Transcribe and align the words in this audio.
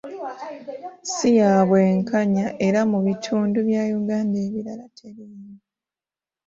Si 1.13 1.29
ya 1.39 1.53
bwenkanya 1.67 2.45
era 2.67 2.81
mu 2.91 2.99
bitundu 3.07 3.57
bya 3.67 3.83
Uganda 3.99 4.35
ebirala 4.47 4.85
teriiyo. 4.97 5.53